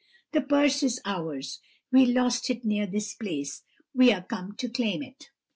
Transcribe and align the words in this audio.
The 0.31 0.41
purse 0.41 0.81
is 0.81 0.99
ours, 1.05 1.59
we 1.91 2.07
lost 2.07 2.49
it 2.49 2.65
near 2.65 2.87
this 2.87 3.13
place; 3.13 3.61
we 3.93 4.11
are 4.11 4.23
come 4.23 4.53
to 4.53 4.67
claim 4.67 5.03
it.' 5.03 5.29